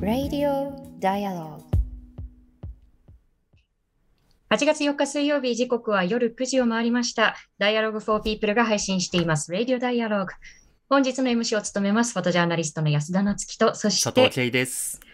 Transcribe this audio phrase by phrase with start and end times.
[0.00, 1.60] Radio Dialogue
[4.48, 7.36] 8月4日水曜日時刻は夜9時を回りました。
[7.60, 9.52] Dialogue for People が配信しています。
[9.52, 10.28] Radio Dialogue。
[10.88, 15.05] 本日の MC を務めます、フォトジャーナリストの安田なつきと、そして、佐藤圭です。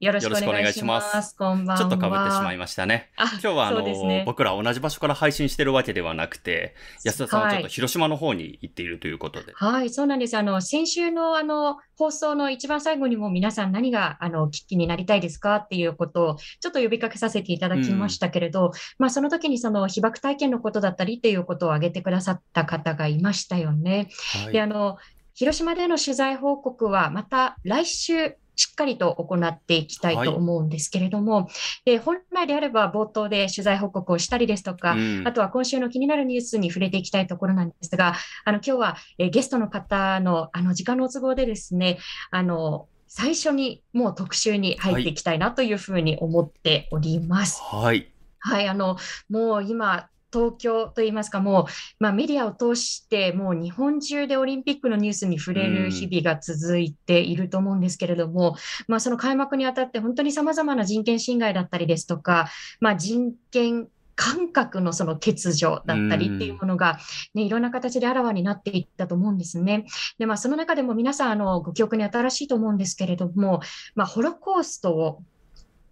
[0.00, 1.00] よろしくお願いしよろしくお願いしま。
[1.00, 1.78] ますこんばんは。
[1.78, 3.10] ちょっと被ってしまいましたね。
[3.16, 9.52] あ今日はあの、ね僕ら同じ場所から配信してるわけではなくて、安田さんはちょっとはい広島の方に行っているということで。
[9.56, 10.36] はい、そうなんです。
[10.36, 24.10] あの、先週のあの、放送の一番最後にも皆さん何が、あの、お聞きになりたいですかっていうことを、ちょっと呼びかけさせていただきましたけれど、まあ、その時にその被爆体験のことだったりっていうことを挙げてくださった方がいましたよね。
[24.44, 24.98] はいで、あの、
[25.34, 31.48] 広島での取材報告はまた来週、しっかりと行っていきたいと思うんですけれども、
[31.84, 41.98] で本来であれば冒頭で取材報告をしたりですとか、うんあとは今週の気になるニュースに触れていきたいところなんですが、あの今日は、えーゲストの方のあの時間の都合でですね、
[42.30, 47.60] あの最初にもう特集に入っていきたいなというふうに思っております。
[47.62, 48.12] はい。
[48.40, 48.96] はい、あの、
[49.28, 51.64] もう今、東京といいますか、もう、
[51.98, 58.56] まあ、メディアを通して、もう日本中でオリンピックのニュースに触れる日々が続いていると思うんですけれども、
[58.86, 62.48] まあ、その開幕にあたって、本当に様々な人権侵害だったりですとか、
[62.80, 66.98] まあ、人権感覚のその欠如だったりっていうものが、
[67.34, 69.86] ね、いろんな形であらわになっていったと思うんですね。
[70.18, 73.60] で、まあ、その中でも皆さん、あの、ご記憶に新しいと思うんですけれども、
[73.94, 75.22] まあ、ホロコーストを、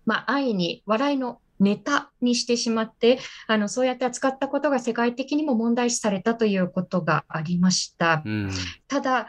[0.06, 8.22] まあ、安易に笑いのネタにしてしまって、あの、そうやって扱ったことが世界的にも問題視されたということがありました。
[8.24, 8.50] うん。
[8.88, 9.28] ただ、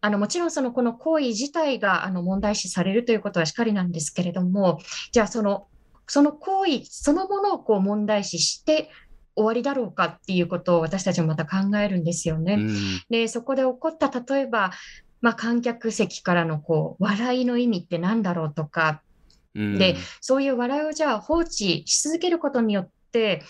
[0.00, 4.78] あの、もちろんその、この行為自体が、あの、問題視されるということはしっかりなんですけれども、
[5.12, 5.68] じゃあ、その、
[6.06, 8.90] その行為そのものをこう問題視して
[9.34, 12.54] 終わりだろうかっていうことを私たちもまた考えるんですよね。
[12.54, 14.72] うんで、そこで起こった、例えば、
[15.20, 19.13] まあ、観客席からのこう、笑いの意味って何だろうとか、うん
[19.54, 23.42] で、そういう笑いをじゃあ放置し続けることによって、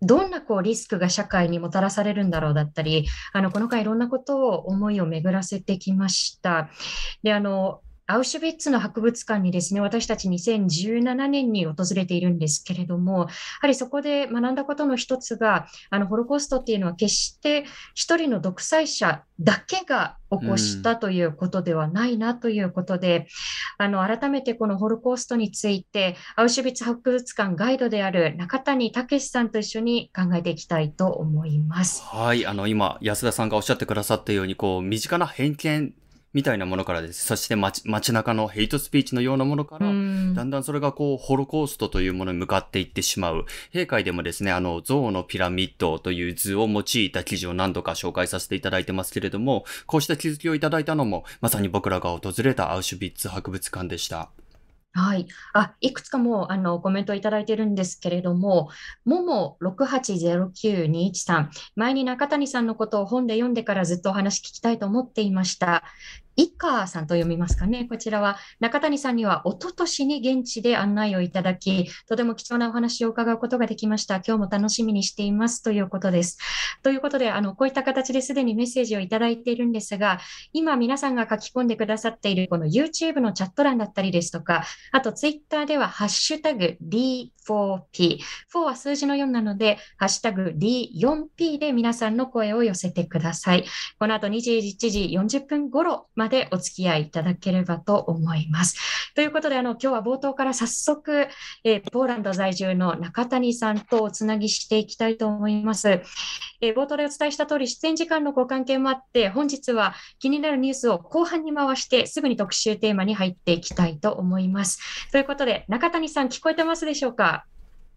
[0.00, 6.70] どんなこうリスクが社会にもたらされるんだろうだったり、あの、この間いろんなことを思いを巡らせてきました。
[7.22, 7.80] で、あの、
[8.10, 13.26] アウシュビッツの博物館にですね、私たち2017年に訪れているんですけれども、や
[13.60, 23.26] はりそこで学んだことの一つが、あの、ホロコーストっていうのは決して一人の独裁者だけが起こしたということではないなということで、
[23.76, 32.02] あの、改めてこのホロコーストについて、アウシュビッツ博物館ガイドである中谷武さんと一緒に考えていきたいと思います。
[32.04, 32.46] はい。
[32.46, 35.92] あの、今、安田さんがおっしゃってくださったように、こう、身近な偏見
[36.34, 37.24] みたいなものからです。
[37.24, 43.46] そして街、街中のヘイトスピーチのようなものから、うんだんだんそれがこう、ホロコーストというものに向かっていってしまう。
[43.72, 54.30] 閉会でもですね、あの、象のピラミッドという図を用いた記事を何度か紹介させていただいてますけれども、こうした気づきをいただいたのも、まさに僕らが訪れたアウシュビッツ博物館でした。
[54.92, 55.28] はい。
[55.54, 58.68] あ、いくつかも、あの、コメントをいただいてるんですけれども、
[59.04, 65.84] もも680921さん、前に中谷さんのことを本で読んでからずっとお話聞きたいと思っていました。
[66.38, 67.86] イカさんと読みますかね。
[67.90, 74.22] こちらは中谷さんには一昨年に現地で案内をいただき、とても貴重なお話を伺うことができました。
[74.24, 76.38] 今日も楽しみにしていますということです。
[76.84, 80.20] ということで、あの、こういった形ですでにメッセージをいただいているんですが、
[80.52, 88.20] 今皆さんが書き込んでくださっているこの YouTube のチャット欄だったりですとか、あとツイッターではハッシュタグ D4P。
[88.54, 93.64] 4は数字の4なので、ハッシュタグ D4P で皆さんの声を寄せてください。
[93.98, 98.76] この後21時40分頃までお付き合いいただければと思います。
[99.14, 101.28] ということで、あの、今日は冒頭から早速、
[101.64, 105.88] えーポーランド在住の中谷さんとおつなぎしていきたいと思います。
[105.90, 115.10] えー冒頭でお伝えした通り、出演時間のご関係もあって、本日は気になるニュースを後半に回して、すぐに特集テーマに入っていきたいと思います。
[115.10, 117.44] ということで、中谷さん、聞こえてますでしょうか？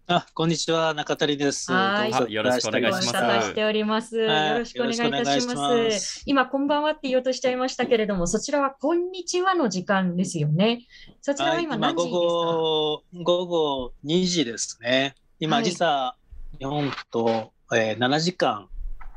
[0.08, 1.70] あ、こんにちは、中谷です。
[1.70, 4.18] はいよろしくお願いしますしております。
[4.18, 5.54] はいよろしくお願いいたしま。
[5.54, 10.86] ますす今、こんばんはって言おうとしちゃいましたけれども、そちらはこんにちはの時間ですよね。
[11.20, 15.14] そちらははい今何時ですか、午後、午後2時ですね。
[15.38, 16.16] 今、はい時差、
[16.58, 18.68] 日本と、えー7時間、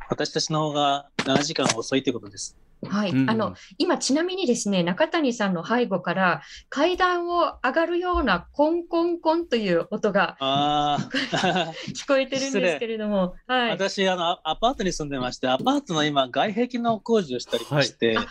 [0.08, 2.56] 私たちの方が7時間遅いということです。
[2.86, 3.12] はい。
[3.12, 13.70] うんあの、今、ちなみにですね、中谷さんの背後から階段を上がるようなコンコンコンという音が 聞こえてるんですけれども、はい。
[13.72, 18.28] 私あの、アアパートに住んでまして、アパートの今、外壁の工事をしたりまして、はい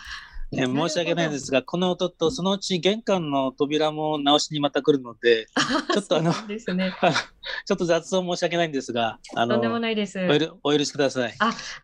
[0.57, 5.47] え申し訳ないんですが、この音とそのうち玄関の扉も直しにまた来るので、
[5.93, 6.93] ちょっとあのですね。
[7.65, 10.19] ちょっと雑音申し訳ないんですが、あのとんでもないです。
[10.19, 11.33] お許お許しください。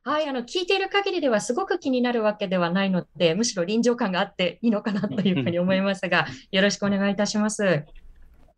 [0.03, 7.85] はい、あの聞いている限りではすごく気になるわけではないので、むしろ臨場感があっていいのかなというふうに思いますが、よろしくお願いいたします。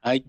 [0.01, 0.25] はい。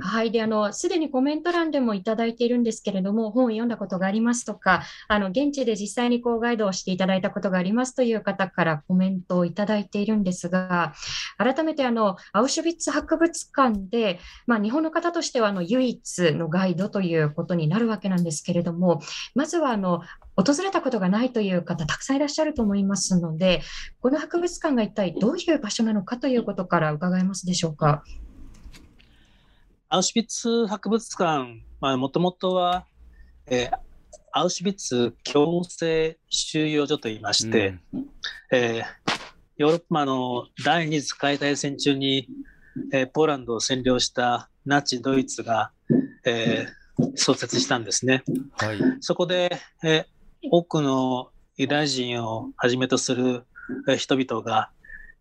[0.00, 0.30] はい。
[0.30, 10.94] で、あの、すでにコメント欄でもいただいているんですけれども、本を読んだことがありますとか、あの、現地で実際にこうガイドをしていただいたことがありますという方からコメントをいただいているんですが、
[11.36, 19.02] 改めてあの、アウシュビッツ博物館で、まあ、日本の方としてはあの、唯一のガイドということになるわけなんですけれども、
[19.34, 20.00] まずはあの、
[20.36, 23.60] 訪れたことがないという方、たくさんいらっしゃると思いますので、
[24.00, 28.02] この博物館が一体どういう場所なのかということから伺えますでしょうか？
[29.94, 32.86] アウシュビッツ博物館、まあ、もともとは、
[33.46, 33.78] えー
[34.34, 37.74] アウシュビッツ強制収容所といいまして、
[38.50, 38.84] えー
[39.58, 42.26] ヨーロッパの第二次世界大戦中に、
[42.94, 45.72] えーポーランドを占領したナチドイツが、
[46.24, 48.24] えー創設したんですね。
[48.56, 48.78] はい。
[49.00, 50.04] そこで、えー
[50.50, 51.28] 多くの
[51.58, 53.44] ユダヤ人をはじめとする
[53.86, 54.70] えー人々が、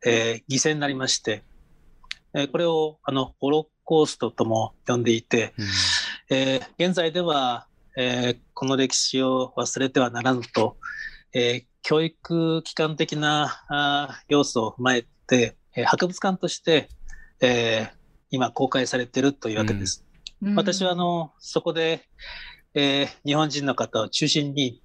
[0.05, 1.43] えー犠牲になりまして、
[2.33, 5.65] えーこれをあのホロコーストとも呼んでいて、うん
[6.29, 7.67] えー現在では、
[7.97, 10.77] えーこの歴史を忘れてはならぬと、
[11.33, 16.89] えー教育機関的なあー要素を踏まえて、えー博物館として、
[17.41, 20.05] えー今公開されているというわけです。
[20.41, 22.07] うん私はあのそこで、
[22.73, 24.81] えー日本人の方を中心に、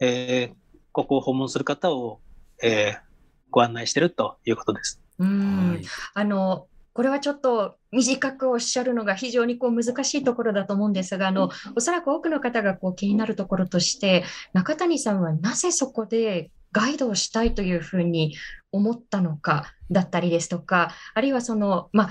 [0.00, 0.54] えー
[0.92, 2.20] ここを訪問する方を、
[2.62, 3.10] えー
[3.52, 5.00] ご案内しているということです。
[5.18, 5.80] うんはい
[6.14, 18.36] あの、これはちょっと短くおっしゃるのが非常にこう難しいところだと思うんですが、あの、おそらく多くの方がこう気になるところとして、中谷さんはなぜそこでガイドをしたいというふうに
[18.72, 22.10] 思ったのかだったりですとか、あるいはその、まあ、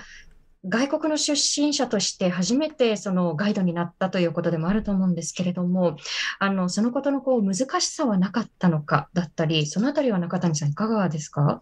[0.66, 5.96] 外国の出身者として初めてそのガイドになったということでもあると思うんですけれども、
[6.40, 11.62] あの、そのことのこう難しさはなかったのかだったり、そのあたりは中谷さんいかがですか？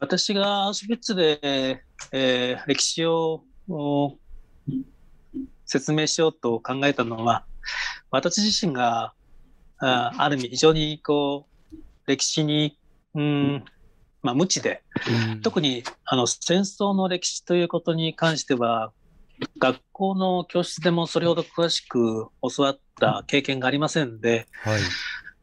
[0.00, 1.38] 私がアウシュビッツで、
[2.10, 4.16] えー歴史をお
[5.66, 7.44] 説明しようと考えたのは、
[8.10, 9.12] 私自身が
[9.78, 11.76] あある意味非常にこう
[12.06, 12.78] 歴史に、
[13.14, 13.64] うん
[14.22, 14.82] まあ、無知で、
[15.30, 18.92] うん特にあの戦争の歴史ということに関しては、
[19.58, 24.80] 学校の教室でもそれほど詳しく教わった経験がありませんで、はい。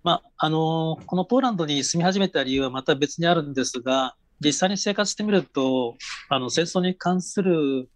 [0.04, 5.95] まあ、あのこのポーランドに住み始めた理由はまた別にあるんですが、実際に生活してみると、
[6.30, 7.89] あの戦争に関する、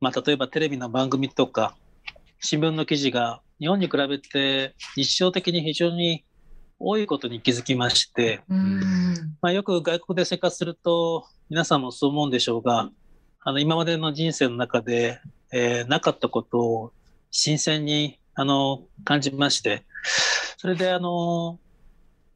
[0.00, 1.76] まあ、例えばテレビの番組とか、
[2.40, 6.24] 新聞の記事が日本に比べて日常的に非常に
[6.78, 8.80] 多いことに気づきまして、うん。
[9.40, 12.90] まあ、よく外国で生活すると、皆さんもそう思うんでしょうが、
[13.40, 15.20] あの今までの人生の中で、
[15.52, 16.92] えーなかったことを
[17.30, 19.84] 新鮮にあの感じまして、
[20.56, 21.58] それであの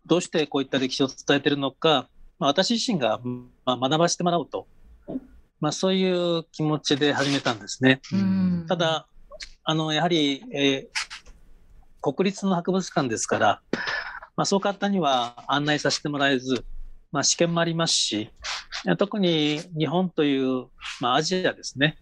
[0.07, 2.09] どうしてこういった歴史を伝えているのか、
[2.39, 3.21] まあ、私自身が、
[3.65, 4.67] まあ、学ばせてもらおうと、
[5.61, 8.01] まあ、そういう気持ちで始めたんですね。
[8.13, 8.67] うん。
[8.69, 9.07] ただ、
[9.65, 11.09] あのやはり、えー
[12.01, 13.61] 国立の博物館ですから、
[14.37, 16.65] まあ、そう簡単には案内させてもらえず、
[17.11, 18.31] まあ、試験もありますし、
[18.99, 20.67] 特に日本という、
[21.01, 21.99] まあ、アジアですね、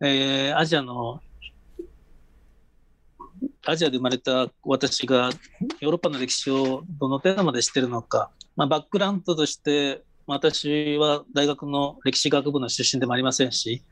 [0.00, 1.20] えーアジアの、
[3.66, 5.30] アジアで生まれた私が
[5.80, 13.82] ヨーロッパの歴史をどの程度まで知っているのか、まあ、バックグラウンドとして、まあ私は大学の歴史学部の出身でもありませんし、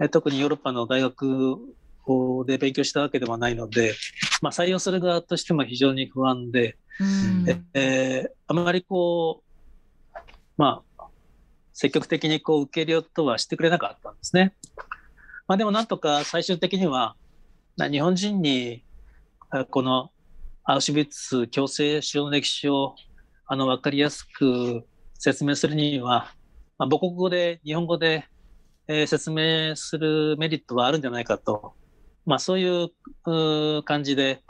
[0.00, 1.56] えー特にヨーロッパの大学
[2.46, 3.94] で勉強したわけではないので、
[4.40, 9.42] まあ、採用する側としても非常に不安で、うんえーあまりこ
[10.14, 10.18] う、
[10.56, 11.04] まあ、
[11.72, 14.54] 積極的にこう受け入れようとはしてくれなかったんですね。
[15.46, 17.14] まあ、でもなんとか最終的には、
[17.76, 18.87] な日本人にあ
[19.70, 20.10] この
[20.64, 22.94] アウシュビッツ強制使用の歴史を
[23.46, 26.34] あの分かりやすく説明するには、
[26.76, 28.26] まあ、母国語で、日本語で、
[28.86, 31.72] えー説明するメリットはあるんじゃないかと、
[32.26, 32.88] まあ、そういう
[33.26, 34.42] う感じで、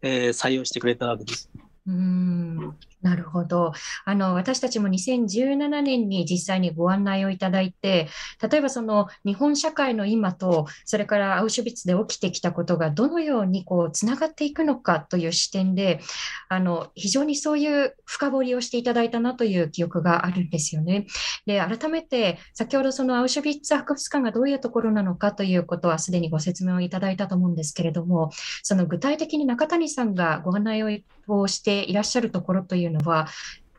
[0.00, 1.50] えー採用してくれたわけです。
[1.86, 3.72] うんなるほど。
[4.04, 8.08] あの、私たちも2017年に実際にご案内をいただいて、
[8.50, 16.00] 例えばその日本社会の今と、それからアウシュビッツで起きてきたことがどのようにこう、つながっていくのかという視点で、
[16.48, 21.06] あの、非常にそういう深掘りをしていただいたなという記憶があるんですよね。
[21.44, 28.30] で、改めて、先ほどそのアウシュビッツ博物館がどういうところなのかということはすでにご説明をいただいたと思うんですけれども、
[28.62, 33.28] その具体的に中谷さんがご案内をしていらっしゃるところというのは、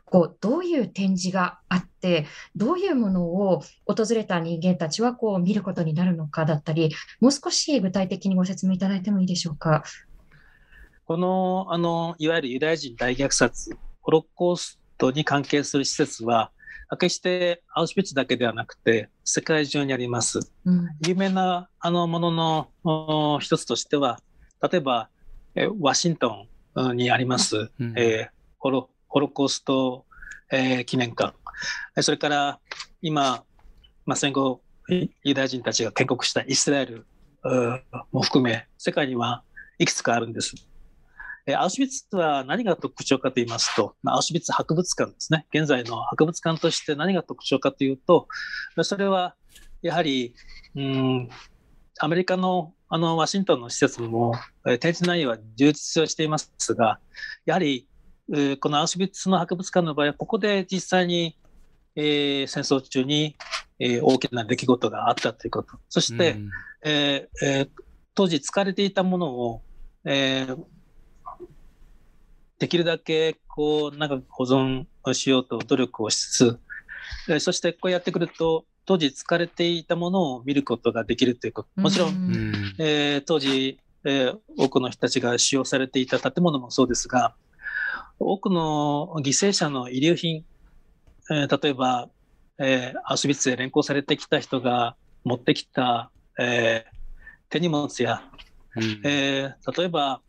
[0.04, 9.84] こうどういう展示があって、どういうものを訪れた人間たちはこう見ることになるのかだったり、もう少し具体的にご説明いただいてもいいでしょうか？
[11.04, 16.52] このあのいわゆるユダヤ人大虐殺、ホロコーストに関係する施設は、
[16.98, 20.40] 決してアウシュビッツだけではなくて、世界中にあります。
[20.64, 24.20] うん、有名なあのものの一つとしては、
[24.62, 25.10] 例えば、
[25.54, 30.04] えワシントンにあります、うん、えー、ホロホロコースト、
[30.50, 31.34] えー、記念館、
[32.02, 32.60] それから
[33.02, 33.44] 今、
[34.06, 37.06] まあ、戦後、ユダヤ人たちが建国したイスラエル
[38.12, 39.42] も含め、世界には
[39.78, 40.54] いくつかあるんです。
[41.46, 45.46] えアウシュビッツは何が特徴かと言いますと、まあ、アウシュビッツ博物館ですね。
[45.52, 48.28] 現在の博物館として何が特徴かというと、
[48.82, 49.34] それは
[49.80, 50.34] やはり、
[50.76, 51.30] うん、
[52.00, 54.34] アメリカのあのワシントンの施設も、
[54.66, 57.00] え展示内容は充実をしていますが、
[57.44, 57.87] やはり、え
[58.60, 61.36] このアウシュビッツの博物館の場合は、ここで実際に、
[61.96, 63.36] えー、戦争中に、
[63.78, 66.50] えー、大きな出来事があったということ、そして、うん、
[66.84, 67.68] えーえー、
[68.14, 69.62] 当時使われていたものを、
[70.04, 70.58] えー、
[72.58, 76.58] できるだけこう長く保存をしようと努力をしつ
[77.28, 81.68] つ、そしてこうやってくると、当時使われていたものを見ることができるということ。
[81.80, 82.74] もちろん、ん。
[82.78, 87.34] えー、当時、えー、多くの人たちが使用されていた建物もそうですが、
[88.18, 90.44] 多くの犠牲者の遺留品、
[91.30, 92.08] えー、例えば、
[92.58, 96.98] えー、アウシュビッツで連行されてきた人が持ってきた、えー、
[97.50, 98.22] 手荷物や、
[98.76, 100.20] うん、えー、例えば、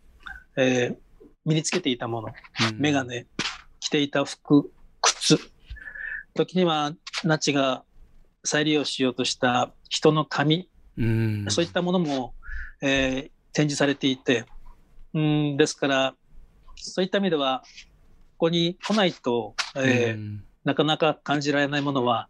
[0.58, 0.98] えー、
[1.46, 2.29] 身につけていたもの、
[2.77, 3.25] 眼鏡、
[3.79, 5.39] 着ていた服、靴、
[6.36, 6.93] 時には
[7.24, 7.84] ナチが
[8.43, 12.34] 再利用しようとした人の髪、うん、そういったものも、
[12.81, 14.46] えー、展示されていて、
[15.13, 16.15] うん、ですから、
[16.79, 17.63] そういった意味では、
[18.38, 22.29] ここに来ないと、えー、なかなか感じられないものは、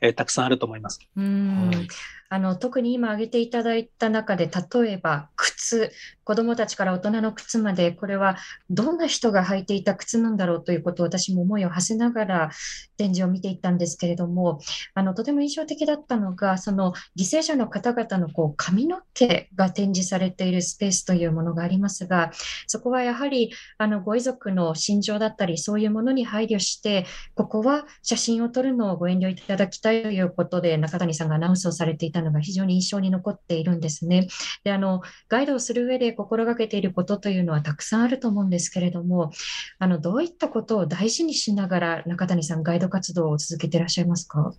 [0.00, 1.00] えー、たくさんあると思います。
[1.16, 1.88] うん、はい
[2.34, 5.92] あの特に今挙げていただいた中で、例えば靴、
[6.24, 8.36] 子どもたちから大人の靴まで、これは
[8.70, 12.50] どんな人が履いていた靴なんだろうということを私も思いを馳せながら
[12.96, 14.58] 展示を見ていったんですけれども、
[14.94, 22.32] あのとても印象的だったのが、その犠牲者の方々のこう髪の毛が展示されているスペースというものがありますが、
[22.66, 34.28] そこはやはりあのご遺族の心情だったり、そういうものに配慮して、ここは写真を撮るのをご遠慮いただきたいということで、中谷さんがアナウンスをされていたのが非常に印象に残っているんですね。
[34.64, 39.30] で、あの、ガイドをする上で心がけていることというのはたくさんあると思うんですけれども、
[39.78, 44.52] あの、どういったことを大事にしながら中谷さん、ガイド活動を続けていらっしゃいますか？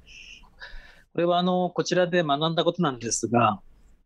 [1.13, 3.59] これは、あの、こちらで学んだことなんですが、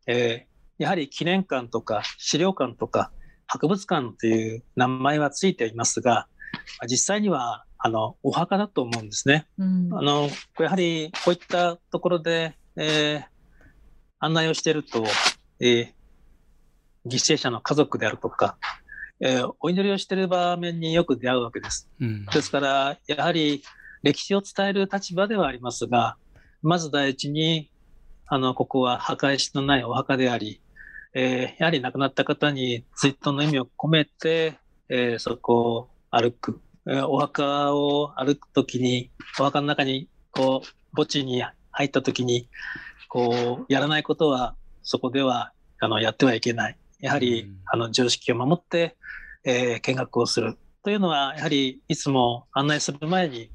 [0.08, 3.12] えー、やはり記念館とか資料館とか
[3.48, 6.28] 博物館という名前はついていますが、
[6.90, 9.46] 実際にはあのお墓だと思うんですね。
[9.58, 13.24] うん、あのやはりこういったところで、えー、
[14.20, 15.06] 案内をしていると、
[15.60, 15.88] えー、
[17.06, 18.58] 犠牲者の家族であるとか、
[19.22, 21.90] えー、お祈りをしている場面によく出会うわけです。
[22.00, 23.64] うん、ですから、やはり
[24.04, 26.18] 歴史を伝える立場ではありますが、
[26.62, 27.72] まず第一に、
[28.28, 30.62] あの、ここは墓石のないお墓であり、
[31.14, 34.60] えー、やはり亡くなった方に追悼の意味を込めて、
[34.90, 36.62] えー、そこを歩く。
[36.88, 42.48] えー、お墓を歩くときに、お墓の中に、こう、墓地に入ったときに、
[43.10, 45.52] こう、やらないことは、そこでは、
[45.82, 46.78] あの、やってはいけない。
[47.00, 48.96] やはり、あの、常識を守って、
[49.44, 50.58] えー、見学をする。
[50.84, 53.50] というのは、やはり、いつも案内する前に、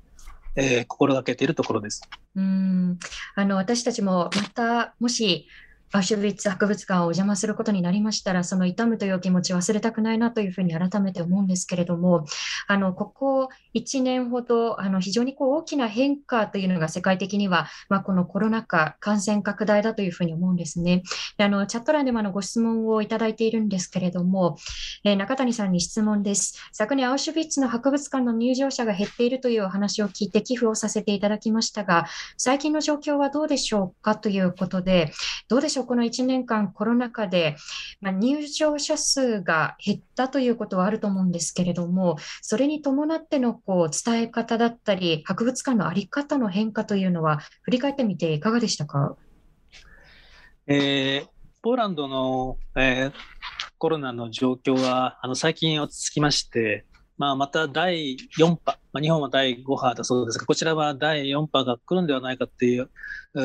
[0.57, 2.03] えー、心がけているところです。
[2.37, 2.99] うん
[3.37, 5.47] あの私たちもまたもし
[5.95, 12.27] アウシュビッツ博物館をお邪魔することになりましたら、その痛むという気持ち忘れたくないなというふうに改めて思うんですけれども、
[12.67, 21.05] あの、ここ1年ほど、あの、非常にこう大きな変化というのが世界的には、まあ、このコロナ禍、感染拡大だというふうに思うんですね。
[21.39, 24.57] であの、チャット欄でもあのご質問をいただいているんですけれども、
[25.05, 26.59] えー、中谷さんに質問です。
[26.73, 35.13] 昨年、アウシュビッツの博物館の入場者が減っているというお話を聞いて寄付をさせていただきましたが、最近の状況はどうでしょうかということで、
[35.49, 37.57] どうでしょうこの1年間コロナ禍で、
[38.01, 49.17] まあ、入場者数が減ったということはあると思うんですけれども、それに伴ってのこう伝え方だったり、博物館の在り方の変化というのは、振り返ってみていかがでしたか？
[50.67, 51.29] えー、
[51.63, 53.13] ポーランドの、えー、
[53.79, 58.59] コロナの状況はあの最近落ち着きまして、まあ、また第4波、
[58.93, 62.91] まあ、日本は第5波だそうですが、こちらは第4波が来るんではないかという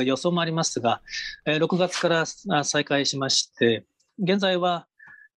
[0.04, 1.02] 予想もありますが、
[1.46, 2.26] えー、6月から
[2.64, 3.86] 再開しまして、
[4.22, 4.88] 現在は、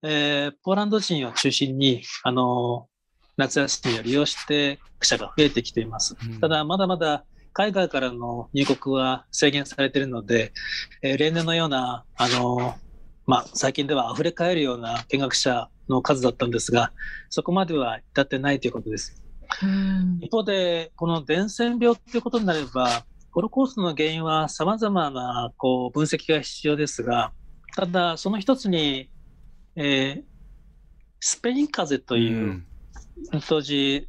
[0.03, 2.89] えー、ポーランド人を中心に、あの
[3.37, 6.17] 夏休みを利用して記者が増えてきています。
[6.41, 10.53] ただ、まだまだ海外からの入国は制限されているので、
[11.03, 12.75] えー、例年のような、あの
[13.27, 16.93] まあ、最近では溢れ返るような見学者の数だったんですが、
[17.31, 19.23] そこまでは至ってないということです。
[20.21, 27.33] 一方で、この伝染病ということになれば、ホロコーストの原因は様々なこう分析が必要ですが、
[27.75, 29.11] ただ、その一つに、
[29.77, 30.23] えー、
[31.21, 32.65] スペイン風邪という、
[33.33, 34.09] うん、当時、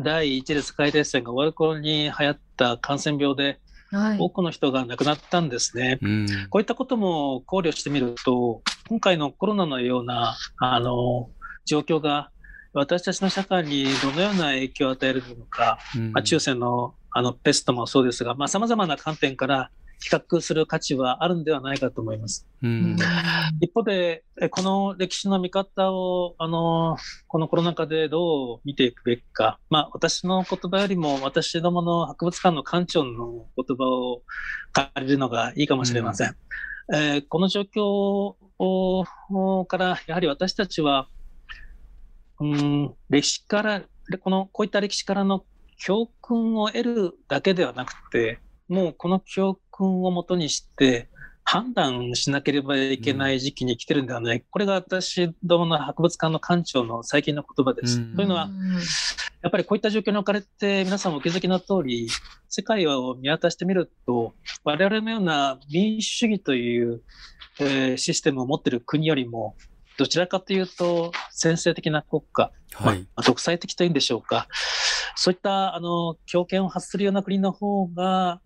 [0.00, 11.30] 第一次世界大戦が終わる頃に流行った感染病で、はい、多くの人が亡くなったんですね、うん、こういったことも考慮してみると、今回のコロナのようなあの
[11.64, 12.32] 状況が
[12.72, 19.70] 私たちの社会にどのような影響を与えるのか、うん、まあ、中世のあのペストもそうですが、さまざ、まな観点から
[20.00, 22.48] 比較する価値はあるんではないかと思います。
[22.62, 22.96] うん、
[23.60, 26.96] 一方で、この歴史の見方を、あの、
[27.28, 34.22] このコロナ禍でどう見ていくべきか、まあ、私の言葉よりも、私どもの博物館の館長の言葉を
[34.72, 36.28] 借りるのがいいかもしれません。
[36.28, 36.34] うん、
[36.92, 38.34] えー、この状況
[39.66, 41.08] から、やはり私たちは、
[42.40, 43.82] うん、歴史から、
[44.20, 45.44] この、こういった歴史からの
[45.76, 51.08] 教訓を得るだけではなくて、もうこの教訓をもとにして
[51.52, 57.98] 判断しなければいけない時期に来てるんではない、うん、これが私どもの博物館の館長の最近の言葉です。
[57.98, 58.48] うん、というのは、
[59.42, 62.08] やっぱりこういった状況に置かれて皆さんお気づきの通り、
[62.48, 67.02] 世界を見渡してみると、我々のような民主主義という、
[67.58, 69.56] えー、システムを持っている国よりも、
[69.98, 73.00] どちらかというと、先制的な国家、はい。
[73.00, 74.46] まあ、独裁的というんでしょうか、
[75.16, 78.40] そういったあの強権を発するような国の方が、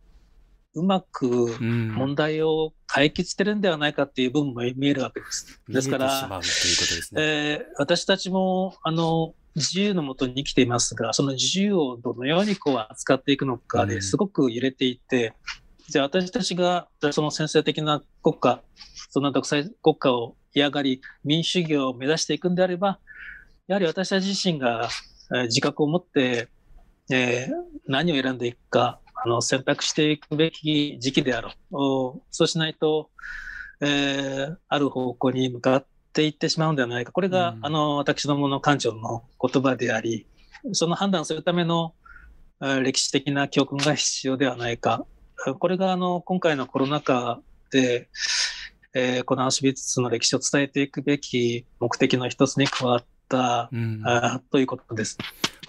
[0.75, 5.61] うまく問題を解決してるんではないかっていう部分も見えるわけです。
[5.69, 6.41] ですから、
[7.17, 15.33] え私たちもあの自由のもとに生きていますが、その自由をどのようにこう扱っていくのかですごく揺れていて、うん、
[15.89, 18.61] じゃあ私たちがその先制的な国家、
[19.11, 22.99] そんな独裁国家を嫌がり、民主主義を目指していくんであれば、
[23.69, 24.89] やはり私たち自身が
[25.45, 26.49] 自覚を持って、
[27.11, 27.51] えー、
[27.87, 32.23] 何を選んでいくか、あの選択していくべき時期であろう。
[32.31, 33.11] そうしないと、
[33.81, 37.13] えー、ある方向に向かっていってしまうんではないか。
[37.13, 40.27] これが、うん、あの私どもの館長の言葉であり、
[40.73, 41.95] その判断するための
[42.83, 45.07] 歴史的な教訓が必要ではないか。
[45.59, 48.09] これがあの今回のコロナ禍で、
[48.95, 55.19] えー、このアウシュビッツの歴史を伝えていくべき目的の一つに加わった、うん、あということです。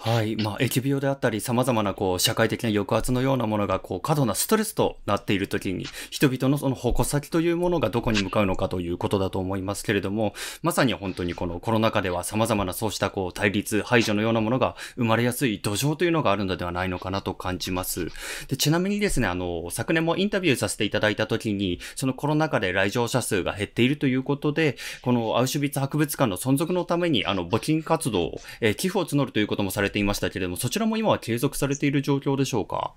[0.05, 0.35] はい。
[0.35, 18.09] まあ、疫病であったり、様々な、こう、社会的な抑圧のようなものが、こう、過度なストレスとなっているときに、人々のその矛先というものがどこに向かうのかということだと思いますけれども、まさに本当にこのコロナ禍では様々なそうした、こう、対立、排除のようなものが生まれやすい土壌というのがあるのではないのかなと感じます。
[18.47, 32.93] で、ちなみにですね、あの、昨年もインタビューさせていただいたときに、そのコロナ禍で来場者数が減っているということで、このアウシュビッツ博物館の存続のために、あの、募金活動、えー、寄付を募るということもされていましたけれども、そちらも今は継続されている状況でしょうか？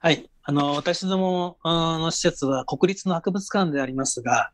[0.00, 0.28] はい。
[0.48, 4.52] あの、私どもの施設は国立の博物館でありますが、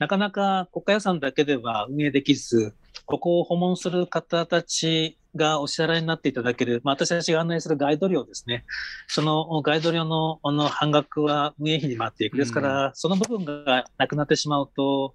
[0.00, 2.74] なかなか国家予算だけでは運営できず、
[3.06, 8.64] ここを訪問する方たちがお支払いになっていただける、まあ、私たちが案内するガイド料ですね。
[9.06, 12.36] そのガイド料のの半額は運営費に回っていく。
[12.36, 15.14] ですから、うん、その部分がなくなってしまうと、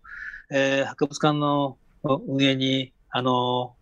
[0.49, 3.75] えー、博物館の運営に、あの、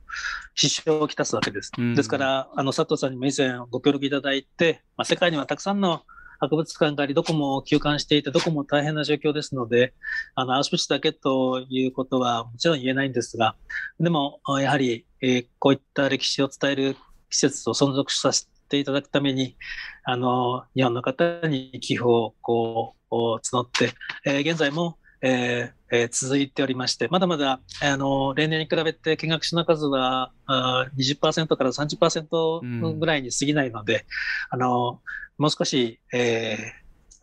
[0.56, 1.72] 支障をきたすわけです。
[1.78, 6.04] うん、ですから、あの、佐藤さんにも以前ご協力いただいて、まあ、世界にはたくさんの
[6.42, 9.94] 博物館があり、どこも休館していて、どこも大変な状況ですので、
[10.34, 13.56] あの、アウシュビッツだけということはもちろん言えないんですが、
[14.00, 16.98] でも、やはり、えー、こういった歴史を伝える
[17.30, 19.56] 施設を存続させていただくために、
[20.04, 23.94] あの、日本の方に寄付をこう、募って、
[24.26, 34.06] えー、現在もえーえー、続いておりまして、まだまだ、あの、例年に比べて見学者の数はあ20%から30%ぐらいに過ぎないので、
[34.54, 35.02] うん、あの、
[35.38, 36.58] もう少し、え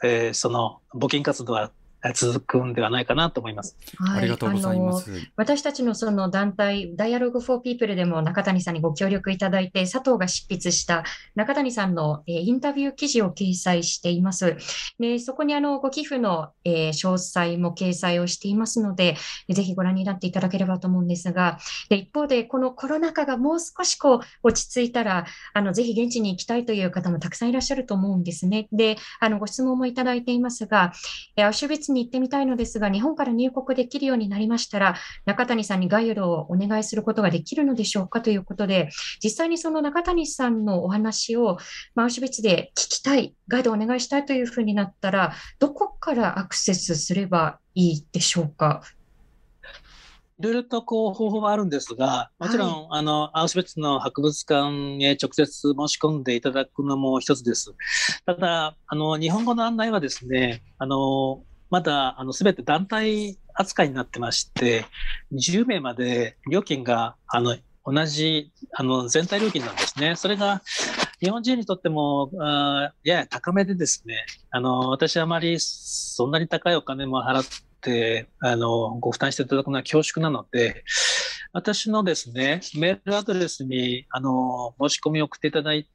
[0.02, 1.72] ーえー、その募金活動は
[2.14, 3.76] 続くんではないかなと思います。
[4.14, 5.11] ありがとうございます。
[5.37, 14.56] 私たちのその団体、Dialogue for People でも中谷さんにご協力いただいて、佐藤が執筆した中谷さんの、えインタビュー記事を掲載しています。
[14.98, 19.16] でそこにあのご寄付の、え詳細も掲載をしていますので、
[19.48, 21.58] ぜひご覧になっていただければと思うんですが、
[21.88, 28.68] で一方で、このコロナ禍がもう少しこう落ち着いたら、あのぜひ現地に行きたいという方もたくさんいらっしゃると思うんですね。
[28.72, 30.92] で、あのご質問もいただいていますが、
[31.38, 38.90] アウシュビッツに行ってみたいのですが、日本から入国できるようになりましたら、中谷さんにガイドをお願いすることができるのでしょうかということで、
[39.22, 41.59] 実際にその中谷さんのお話を、
[41.94, 48.83] まあ、アウシュビッツで聞きたい、ガイドをお願いしたいというふうになったら、どこからアクセスすればいいでしょうか？
[50.40, 57.74] いろいろとこう方法はあるんですが、もちろん、はい、あの、アウシュビッツの博物館へ直接申し込んでいただくのも一つです。
[58.24, 64.87] ただ、あの、日本語の案内はですね、あの、まだ、あの、すべて団体扱いになってまして、
[65.33, 70.16] 10名まで料金が、あの、同じ、あの、全体料金なんですね。
[70.16, 70.62] それが、
[71.20, 77.44] 日本人にとっても、あやや高めでですね、あの、私はあまりそんなに高いお金も払っ
[77.81, 80.85] て、あの、ご負担していただくのは恐縮なので、
[81.52, 85.90] 私のですね、メールアドレスに、あの、申し込みを送っていただいて、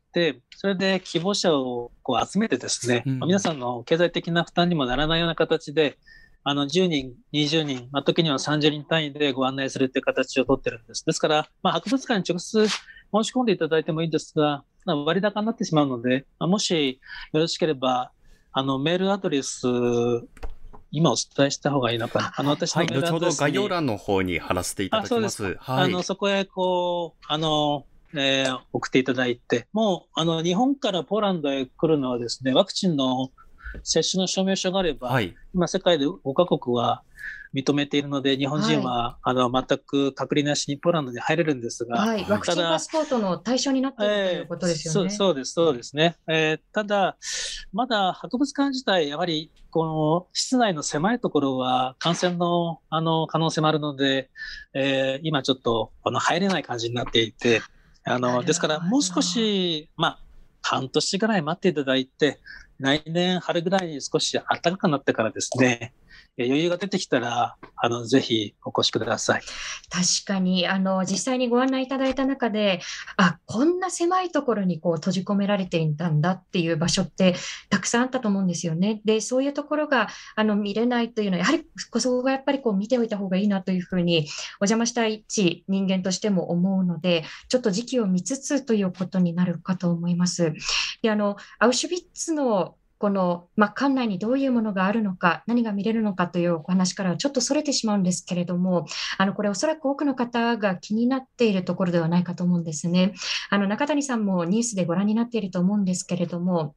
[0.55, 5.97] それで希望者をこう集めてですね、うん、皆さんの経済的な負担にもならないような形で、
[6.43, 11.05] あの、10人、20人、まあ、時には30人単位でご案内するという形をとってるんです。
[11.05, 16.99] ですから、まあ、博物館に直接申し込んでいただいてもいいんですが、まあ、割高になってしまうので、まあ、もし
[17.31, 18.11] よろしければ、
[18.51, 19.67] あの、メールアドレス
[20.93, 22.33] 今お伝えした方がいいのかな。
[22.35, 25.43] あの、私の、はい、後ほど概要欄の方に貼らせていただきます。
[25.43, 25.83] はい。
[25.85, 33.31] あの、そこへこう、あの、えー、送っていただいて、もう、あの、日本からポーランドへ来るのはですね、ワクチンの
[33.83, 37.03] 接種の証明書があれば、はい、今世界で5カ国は
[37.53, 45.09] 認めているので、日本人は、はい、あの全く隔離なしにポーランドに入れるんですが、はい、ワクチンパスポートの対象になっているということですよね。
[45.09, 46.15] そうそうです、そうですね。
[46.27, 47.17] えー、ただ、
[47.71, 54.29] まだ博物館自体、やはりこの室内の狭いところは感染のあの可能性もあるので、
[54.73, 57.61] えー、今ちょっとあの入れない感じになっていて、
[58.05, 60.19] あのですからもう少し、まあ、
[60.61, 62.39] 半年ぐらい待っていただいて、
[62.79, 65.93] 来年春ぐらいに少し暖かくなってからですね、
[66.37, 69.41] 余裕が出てきたら、あの、ぜひお越しください。
[69.89, 72.81] 確かに、あの、実際にご案内いただいた中で、
[73.17, 77.35] あ、こんな狭いところにこう閉じ込められていたんだっていう場所って
[77.69, 79.01] たくさんあったと思うんですよね。
[79.05, 81.67] で、そういうところが、あの、見れないというのは、やはり、
[81.99, 84.27] そこがやっぱりこう見ておいた方がいいなというふうに、
[84.59, 90.53] お邪魔した一人間としても思うので、ちょっと時期を見つつということになるかと思います。
[91.03, 92.72] で、あの、アウシュビッツの
[93.03, 98.85] この、まあ、館内にどういうものがあるのか、何が見れるのかというお話からはちょっとそれてしまうんですけれども、
[99.17, 103.13] あの、これおそらく多くの方が気になっているところではないかと思うんですね。
[103.49, 106.75] あの、中谷さんもニュースでご覧になっていると思うんですけれども、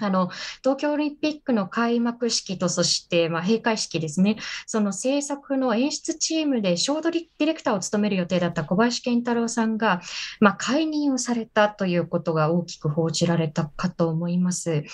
[0.00, 0.30] あの、
[0.62, 4.36] 東京オリンピックの開幕式と、そして、まあ、閉会式ですね。
[4.66, 10.00] その制作の演出チームで、ショートディレクターを務める予定だった小林健太郎さんが、
[10.40, 14.84] まあ、解任をされたということが大きく報じられたかと思います。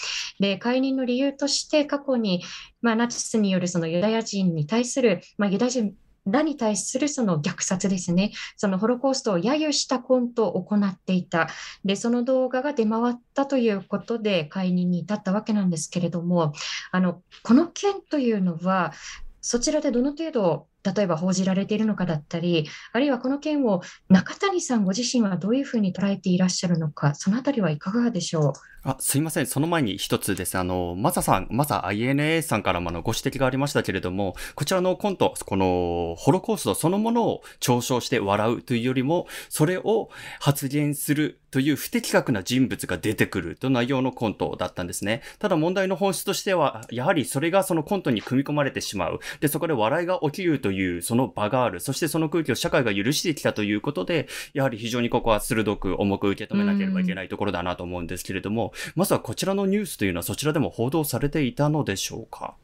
[0.41, 2.43] で、解任の理由として、過去に、
[2.81, 5.95] まあ、ナチスによるそのユダヤ人に対する、ま、ユダヤ人
[6.27, 11.49] らに対するその虐殺ですね、そのホロコーストを揶揄したコントを行っていた。
[11.85, 16.53] で、その動画が出回ったということで解任に至ったわけなんですけれども、
[16.93, 18.93] あの、この件というのは、
[19.41, 28.53] そちらでどの程度例えば報じられているのかだったり、あるいはこの件を中谷さんご自身はどういうふうに捉えていらっしゃるのか、そのあたりはいかがでしょう？
[28.87, 29.47] あ、すいません。
[29.47, 30.59] その前に一つです。
[30.59, 45.23] あの、マサさん、マサ INA さんからものご指摘がありましたけれども、こちらのコント、このホロコーストそのものを嘲笑して笑うというよりも、それを発言するという不適格な人物が出てくると内容のコントだったんですね。
[45.39, 49.21] ただ問題の本質としては、やはりそれがそのコントに組み込まれてしまう。
[49.41, 51.81] で、そこで笑いが起きるというその場がある。
[51.81, 62.55] そしてその空気を社会が許してきたということで、やはり非常にここは鋭く重く受け止めなければいけないところだなと思うんですけれども、まずはこちらのニュースというのはそちらでも報道されていたのでしょうか？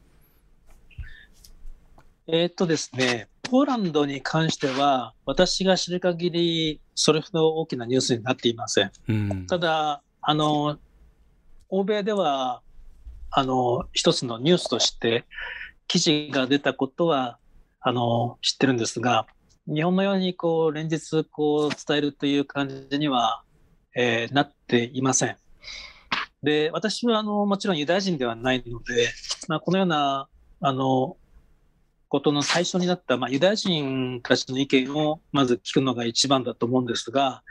[2.27, 8.91] えー、っとですね、ポーランドに関しては、私が知る限り、それほど大きなニュースになっていません。
[9.09, 10.77] うん、ただ、あの、
[11.67, 12.61] 欧米では、
[13.31, 15.25] あの、一つのニュースとして、
[15.87, 17.37] 記事が出たことは、
[17.81, 19.27] あの、知ってるんですが、
[19.67, 23.43] 日本のように、こう、連日、こう、伝えるという感じには、
[23.95, 25.37] えー、なっていません。
[26.43, 29.09] で、私はあのもちろんユダヤ人ではないので、
[29.47, 30.27] まあ、このような
[30.59, 31.17] あの、
[32.07, 37.41] ことの最初になった、まあ、ユダヤ人たちの意見をまず聞くのが一番だと思うんですが、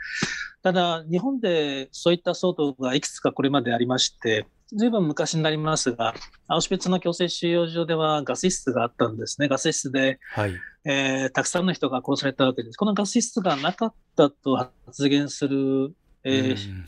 [0.61, 6.13] ただ、日本でそういった騒動がいくつかこれまでありまして、ずいぶん昔になりますが、
[6.47, 9.47] アウシュビッツの強制収容所ではガス室があったんですね。
[9.47, 10.53] ガス室で、はい。
[10.85, 12.77] えーたくさんの人が殺されたわけです。
[12.77, 14.55] このガス室がなかったと
[14.85, 16.85] 発言する、えーうん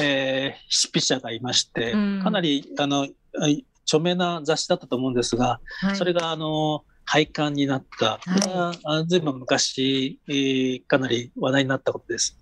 [0.00, 12.36] えー執筆者がいまして、うんかなりあのはい著名な雑誌だったと思うんですが、はいそれがあの廃刊になった、これはあずいぶん昔、えーかなり話題になったことです。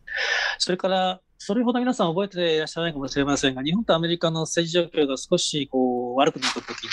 [0.58, 6.90] それから、それほど皆さん覚えていらっしゃらないかもしれませんが、日本とアメリカの政治状況が少しこう悪くなったときに、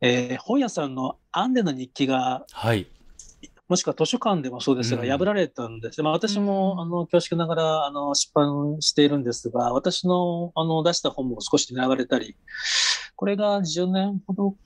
[0.00, 2.86] えー本屋さんのアンネの日記がはい。
[3.68, 6.02] もしくは図書館でもそうですが、うん破られたんです。
[6.02, 12.36] まあ、私も、うんあの、恐縮ながら、あの、出版しているんですが、私の、あの、出した本も少し狙われたり、
[13.16, 14.56] これが10年ほど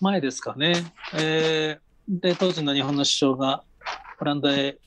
[0.00, 0.74] 前ですかね。
[1.14, 3.64] えーで、当時の日本の首相が、
[4.20, 4.78] オランダへ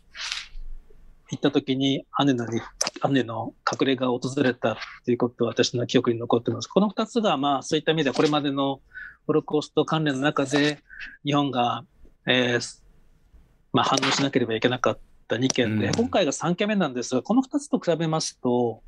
[1.31, 2.61] 行った時に、姉のに、
[3.11, 6.67] 姉の隠れ家を訪れたということは私の記憶に残っています。
[6.67, 8.81] この二つが、まあ、そういった意味では、これまでの
[9.27, 10.79] ホロコースト関連の中で、
[11.23, 11.85] 日本が、
[12.25, 12.79] えー
[13.73, 18.81] まあ、反応しなければいけなかった2件で、うん今回が3件目なんですが、この2つと比べますと、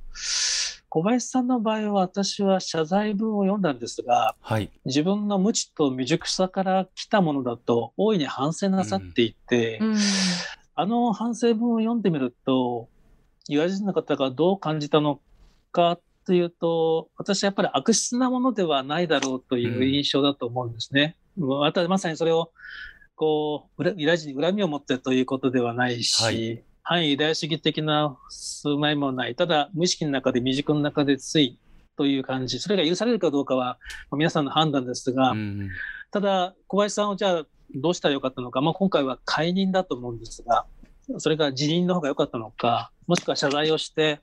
[0.89, 4.69] 小林さんの場合は私は謝罪文を読んだんですが、はい。
[4.85, 9.95] 自分の無知と未熟さから来たものだと大いに反省なさっていて、うん
[10.75, 12.89] あの反省文を読んでみると、
[13.47, 15.19] ユダヤ人の方がどう感じたの
[15.71, 21.17] かというと、私はやっぱり悪質なものではないだろうという印象だと思うんですね。
[21.37, 22.51] またまさにそれを、
[23.15, 29.35] こう、ユダヤ人に恨みを持ってということではないし、はい反ユダヤ主義的な数枚もない。
[29.35, 31.59] ただ、無意識の中で、未熟の中でつい
[31.95, 32.59] という感じ。
[32.59, 33.77] それが許されるかどうかは、
[34.09, 35.69] まあ皆さんの判断ですが、うん
[36.11, 40.65] ただ、小林さんをじゃあどうしたらよかったのか、まあ、今回は解任だと思うんですが、
[41.17, 44.21] それが辞任の方が良かったのか、もしくは謝罪をして、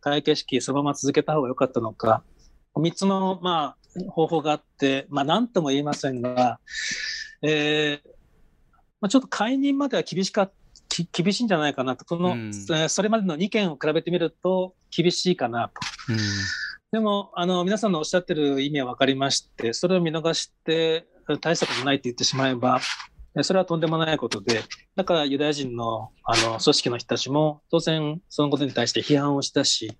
[0.00, 2.22] 会計式そのまま続けた方が良かったのか、
[2.74, 6.58] 3つの、まあ、方法があって、まあ、なんとも言えませんが、
[7.42, 8.08] えー
[9.00, 10.50] まあ、ちょっと解任までは厳しか
[10.88, 12.48] き厳しいんじゃないかなと、この、うん。
[12.48, 16.12] えーそれまでの2件を比べてみると厳しいかなと。
[16.12, 16.18] うん。
[16.92, 21.06] でも、あの、皆さんのおっしゃってる意味は分かりまして、それを見逃して、
[21.40, 22.80] 大したことないって言ってしまえば、
[23.36, 24.62] えそれはとんでもないことで、
[24.96, 29.92] だからユダヤ人のあの組織の人たちも、当然そのことに対して批判をしたし、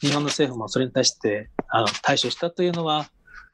[0.00, 3.08] 日本の政府もそれに対してあの対処したというのは、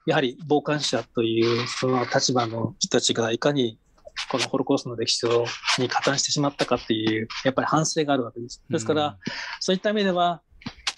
[0.06, 3.78] やはり傍観者というその立場の人たちがいかに
[4.30, 5.46] このホロコーストの歴史を
[5.78, 8.62] に加担してしまったかっていう、やっぱり反省があるわけです。
[8.68, 9.18] ですから、
[9.60, 10.42] そういった意味では、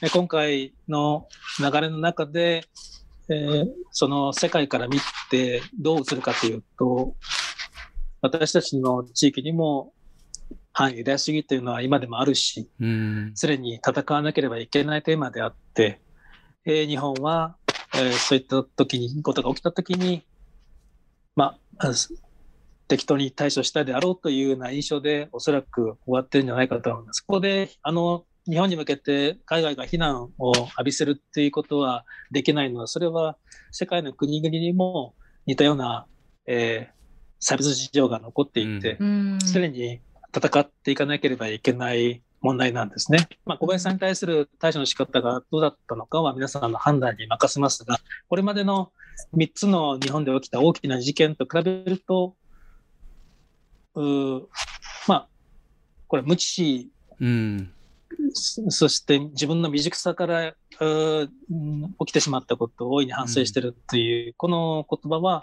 [0.02, 2.64] え今回の流れの中で、
[3.28, 4.98] えーその世界から見
[5.30, 7.14] てどう映るかというと、
[8.20, 9.92] 私たちの地域にも
[10.72, 16.00] 反ユダヤ主義というのは今でもあるし、うん常に戦わなければいけないテーマであって、
[16.64, 17.56] えー日本は、
[17.94, 20.26] えーそういった時に、ことが起きた時に、
[21.36, 21.90] まあ、
[22.88, 27.22] 適当に対処したであろうというような印象で、おそらく終わってるんじゃないかと思います。
[27.22, 33.36] ここで、あの、日本に向けて海外が非難を浴びせるっていうことはできないのは、それは
[33.70, 35.14] 世界の国々にも
[35.46, 36.06] 似たような、
[36.46, 36.94] えー
[37.44, 39.38] 差別事情が残っていて、うん。
[39.52, 40.00] 常に
[40.34, 43.28] 戦っていかなければいけない問題なんですね。
[43.44, 47.98] まあ、小林さんに対する対処の仕方がどうだったのかは皆さんの判断に任せますが、
[48.30, 48.92] これまでの
[49.36, 52.34] 3つの日本で起きた大きな事件と比べると、
[53.94, 54.42] うー
[55.06, 55.28] まあ、
[56.08, 57.74] これ無知うん
[58.34, 65.42] そして自分の未熟さからうん起きてしまったことを大いに反省してるっていう、この言葉は、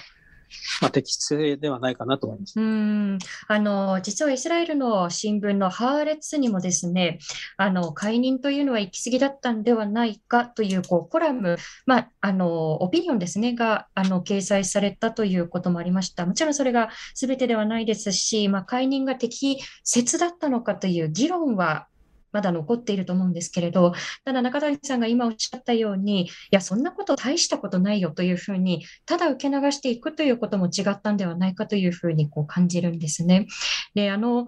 [0.82, 2.60] まあ、適正ではないかなと思います。
[2.60, 7.20] うん、あの実はイスラエルの新聞のハーレッツにもですね、
[7.56, 16.26] あの解任というのは行き過ぎだったんではないかというこうコラム、まあ、あのオピニオンですねがあの掲載されたということもありました。
[16.26, 21.88] もちろんそれが全てではないですし、まあ、解任が適切だったのかという議論は
[22.32, 23.94] まだ残っていると思うんですけれど、
[24.26, 33.48] ただ中谷さんが今おっしゃったように、いや、そんなこと大したことないよというふうに、ただ受け流していくということも違ったんではないかというふうにこう感じるんですね。
[33.96, 34.48] で、あの、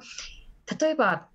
[0.80, 1.28] 例えば、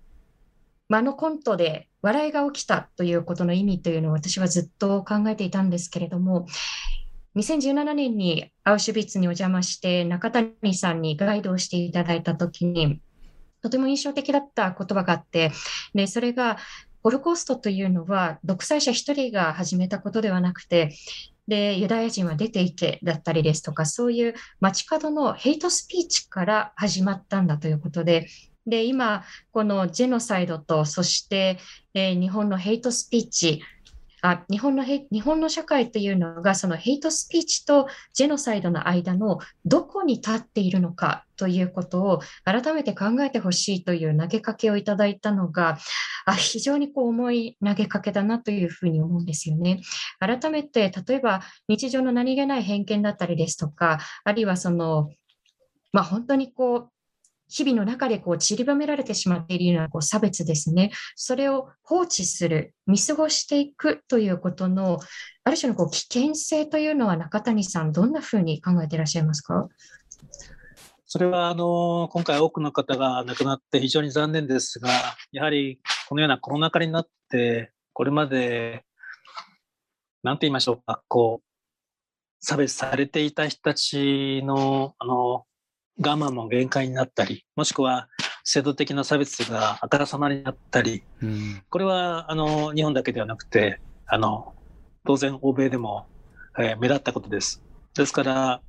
[0.87, 6.47] まあのコントで笑いが起きたということの意味というのを私はずっと考えていたんですけれども、
[7.35, 13.01] 2017年にアウシュビッツにお邪魔して中谷さんにガイドをしていただいたときに、
[13.61, 15.51] とても印象的だった言葉があって、
[15.93, 16.57] で、それが、
[17.01, 20.93] ホロコーストというのは独裁者一人が始めたことではなくて、
[21.47, 28.27] で、ユダヤ人は出ていけだったりですとか、そういう街角のヘイトスピーチから始まったんだということで、
[28.67, 31.57] で、今、このジェノサイドと、そして、
[31.95, 33.63] え、日本のヘイトスピーチ、
[34.21, 45.77] あ日本の日本の社会というのがそのヘイトスピーチとジェノサイドの間のどこに立っているのかということを改めて考えてほしいという投げかけをいただいたのが
[46.25, 49.81] あ非常にこう重い投げかけだなというふうに思うんですよね。
[50.19, 55.09] 改めて例えば日常の何気ない偏見だったりですとかあるいはその
[55.91, 56.91] まあ、本当にこう
[57.49, 60.91] 日々の中でこう散りばめられてしまっているようなこう差別ですね。
[61.15, 64.99] それを放置する、見過ごしていくということの、
[65.43, 69.67] ある種のこう危険性というのは中谷さん、どんなふうに考えていらっしゃいますか？
[71.05, 74.89] それはあの今回多くの方が亡くなって非常に残念ですが、
[75.31, 78.85] やはりこのようなコロナ禍になって、これまで、
[80.21, 81.45] なんて言いましょうか、こう、
[82.39, 85.45] 差別されていた人たちの、あの、
[86.01, 88.07] 我慢も限界になったり、もしくは
[88.43, 94.53] 制度的な差別があからさまになったり、うん、これはあの日本だけではなくて、あの
[95.05, 96.05] 当然欧米でも、
[96.57, 97.61] えー、目立ったことです。
[97.95, 98.61] ですから、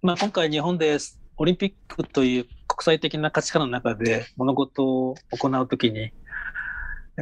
[0.00, 0.98] まあ、今回日本で
[1.36, 6.12] オリンピックという国際的な価値観の中で物事を行うときに、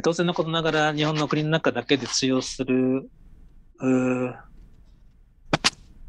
[0.03, 3.09] 当然のことながら日本の国の中だけで通用する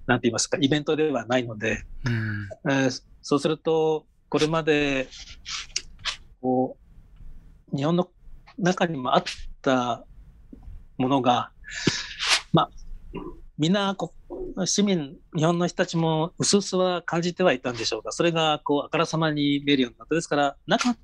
[0.07, 5.09] なんて言いますか、イベントではないので、うん、えー、そうすると、これまで、
[6.41, 6.77] こ
[7.73, 8.09] う、日本の
[8.59, 9.25] 中にもあっ
[9.61, 10.05] た
[10.99, 11.53] ものが、
[12.53, 12.71] まあ、
[13.59, 14.15] みんなこ
[14.67, 20.15] 市民、日本の人たちも薄々は感じてはいたんでしょうが、それがこうあからさまに見えるようになった。
[20.15, 20.97] ですから、なかっ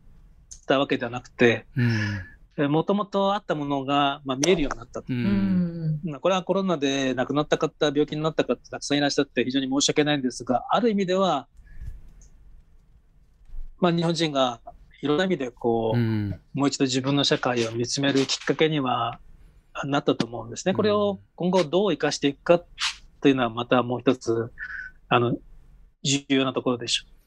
[0.67, 2.21] たわけではなくて、うん
[2.67, 5.03] もともとあったものが、まあ、見えるようになった。
[5.09, 11.47] うん、これはコロナで亡くなった方、病気になった方、たくさんいらっしゃって非常に申し訳ないんですが、ある意味では、
[13.79, 14.61] まあ、日本人が
[15.01, 19.21] いろんな意味でこう、うん、もう一度自分の社会を見つめるきっかけには
[19.85, 20.75] なったと思うんですね。
[20.75, 22.65] これを今後どう生かしていくか
[23.21, 24.53] というのはまたもう一つ、
[25.09, 25.37] あの、
[26.03, 27.18] 重要なところでしょう。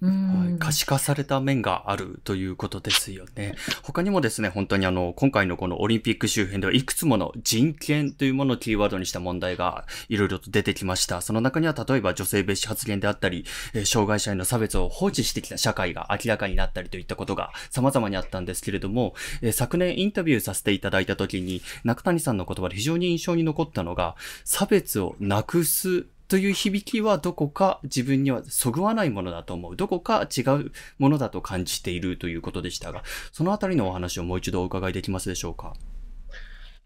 [0.60, 3.56] 可視化された面があるということですよね。
[3.84, 11.22] 他にもですね、本当にあの、今回のこのオリンピック周辺ではいくつもの人権というものをキーワードにした問題がいろいろと出てきました。
[11.22, 13.46] その中には例えば女性蔑視発言であったり、
[13.86, 19.14] 障害者への差別を放置してきた社会が明らかになったりといったことが様々にあったんですけれども、
[19.52, 29.76] 昨年インタビューさせていただいた時に中谷さんの言葉で非常に印象に残ったのが、差別をなくすという響きはどこか自分にはそぐわないものだと思う。
[29.76, 35.74] どこか違うものだと感じているということでしたが、そのあたりのお話をもう一度お伺いできますでしょうか。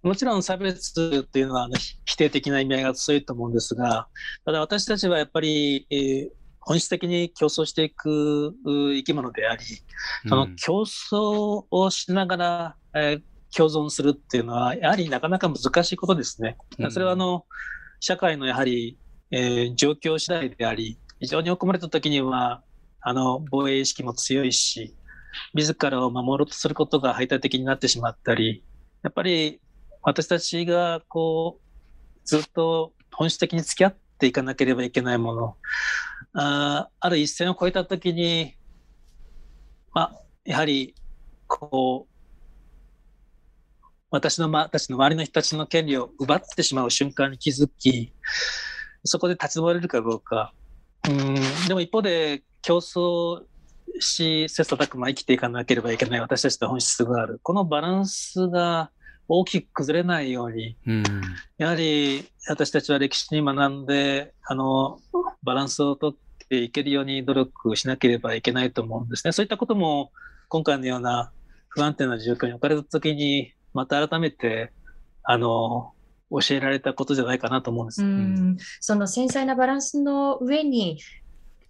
[0.01, 1.69] もちろん差別というのは
[2.05, 4.07] 否定的な意味合いが強いと思うんですが、
[4.45, 6.29] ただ私たちはやっぱり、えー、
[6.61, 9.63] 本質的に競争していく生き物であり、
[10.27, 16.57] その競争をしながら、えー、共存するっていうのは、やはりなかなか難しいことですね。
[16.89, 17.45] それはあの、
[17.99, 18.97] 社会のやはり
[19.37, 22.63] えー、状況次第であり、非常に追い込まれた時には、
[23.01, 24.95] あの、防衛意識も強いし、
[25.53, 28.63] 自らを守ろうとすることが排他的になってしまったり、
[29.03, 29.59] やっぱり
[30.03, 35.57] 私たちがこう、ずっと本質的に付き合っていかなければいけないもの、
[36.33, 38.55] あある一線を越えた時に、
[39.93, 40.95] まあ、やはり、
[41.47, 42.15] こう、
[44.11, 48.13] 私の、ま私の周りの人たちの権利を奪ってしまう瞬間に気づき、
[49.05, 50.53] そこで立ち止まれるかどうか。
[51.07, 51.35] うん、
[51.67, 53.43] でも一方で競争
[53.99, 57.39] し、切磋琢磨生きていかなければいけない私たちと本質がある。
[57.43, 58.89] このバランスが
[59.27, 61.03] 大きく崩れないように、うん、
[61.57, 64.99] やはり私たちは歴史に学んで、あの、
[65.43, 66.15] バランスをとっ
[66.49, 69.31] ていけるように努力しなければいけないと思うんですね。
[69.31, 70.11] そういったことも
[70.49, 71.31] 今回のような
[71.69, 74.71] 不安定な状況に置かれたときに、また改めて、
[75.23, 75.93] あの、
[76.29, 78.03] 教えられたことじゃないかなと思うんです。
[78.03, 80.99] うんその繊細なバランスの上に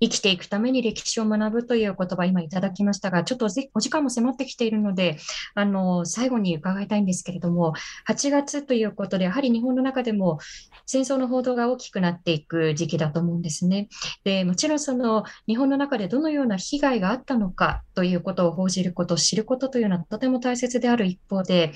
[0.05, 5.17] 生きていくために歴史を学ぶという言葉今いただきましたが、ちょっとお時間も迫ってきているので、
[5.55, 7.73] あの、最後に伺いたいんですけれども、
[8.07, 10.39] 8月ということで、やはり日本の中でも
[10.85, 13.89] 戦争の報道が大きくなっていく時期だと思うんですね。
[14.23, 21.69] で、もちろんその日本の中でどのような被害があったのかということを報じること、知ることというのはとても大切である一方で、や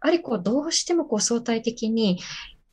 [0.00, 2.20] はりこうどうしてもこう相対的に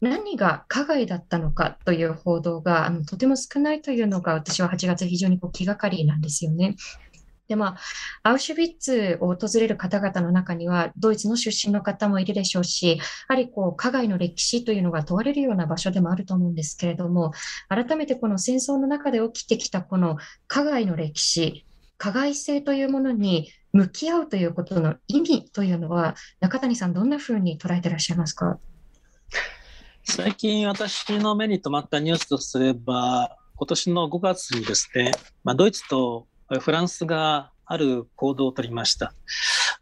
[0.04, 6.76] 何が加害だったのかという報道があのとても少ないというのが私は8月非常にこう気がかりなんですよね。
[7.48, 7.76] で、ま
[8.24, 17.34] あ、アウシュビッツを訪れる方々の中には、ドイツの出身の方もいるでしょうし、やはりこう、加害の歴史というのが問われるような場所でもあると思うんですけれども、
[17.68, 21.66] 改めてこの戦争の中で起きてきたこの加害の歴史、
[21.97, 28.58] 加害性というものに向き合うということの意味というのは、中谷さん、どんなふうに捉えてらっしゃいますか？
[30.06, 35.12] 最近私の目に留まったニュースとすれば、今年の5月にですね、
[35.43, 36.28] まあ、ドイツと
[36.60, 39.14] フランスがある行動を取りました。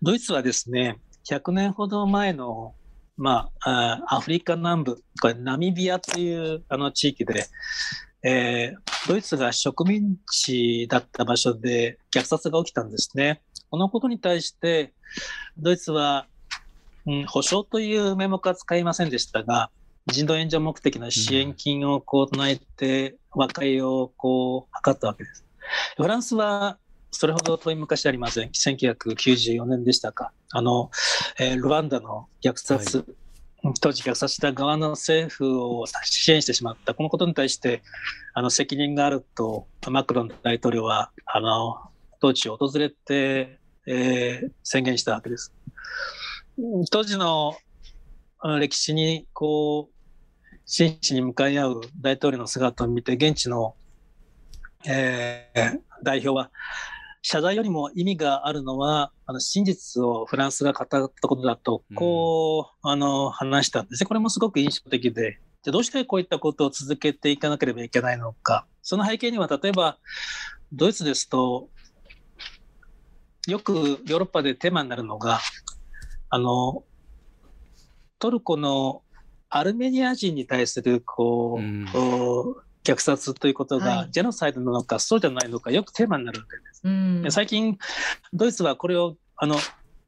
[0.01, 2.75] ドイツはですね、100年ほど前の、
[3.17, 7.47] まあ、アフリカ南部、これナミビアというあの地域で、
[8.23, 13.41] えー、ドイツが植民地だった場所で虐殺が起きたんですね。
[13.71, 14.93] このことに対して、
[15.57, 16.27] ドイツは、
[17.07, 19.71] うん、保証という名目は使いませんでしたが、
[20.07, 25.45] 人道援助目的の支援金をこう唱えて和解をこう図ったわけです。
[25.97, 26.77] フランスは
[27.11, 28.49] それほど遠い昔ありません。
[28.49, 30.31] 1994年でしたか。
[30.51, 30.89] あの、
[31.37, 36.93] えー、ルワンダの虐殺、はい、当時虐殺した側の政府を支援してしまった。
[36.93, 37.83] このことに対して、
[38.33, 41.77] あの、責任があると、マクロン大統領は、あの、
[42.21, 45.53] 当地を訪れて、えー、宣言したわけです。
[46.91, 47.55] 当時の
[48.59, 50.01] 歴史に、こう、
[50.65, 53.75] 真摯に向かい合う大統領の姿を見て、現地の、
[54.87, 56.51] えー、代表は、
[57.23, 64.07] 謝罪よりも意味があるのは、あの真実をフランスが語ったことだと、こう、うん、あの話したんですね。
[64.07, 68.65] これもすごく印象的で、じゃどうしてこういったことを続けていかなければいけないのか。
[68.81, 69.99] その背景には、例えば、
[70.73, 71.69] ドイツですと、
[73.47, 75.39] よくヨーロッパでテーマになるのが、
[76.29, 76.83] あの、
[78.21, 79.01] トルコの
[79.49, 81.85] アルメニア人に対する、こう、うん
[82.83, 86.81] 虐殺ということがジェノサイドなのか、そうじゃないのかよくテーマになるわけです。
[86.83, 87.77] うん、最近
[88.33, 89.55] ドイツはこれをあの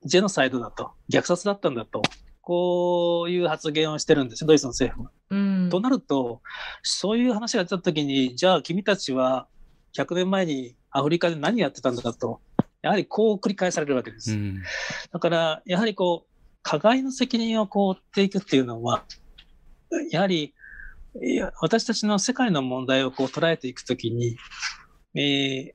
[0.04, 2.02] ジェノサイドだと虐殺だったんだと
[2.42, 5.12] こういう発言をしてるんですドイツの政府は。
[5.30, 6.42] うん、となると
[6.82, 9.48] そういう話が出た時にじゃあ君たちは
[9.96, 12.42] 100年前にアフリカで何やってたんだと
[12.82, 14.34] やはりこう繰り返されるわけです。
[14.34, 14.64] うん、
[15.12, 16.33] だからやはりこう
[16.64, 19.04] 加害の責任をこう負っていくっていうのは
[20.12, 20.54] やはり
[21.22, 24.36] いや私たちの世界の問題をこう捉えていくときに、
[25.16, 25.74] えー、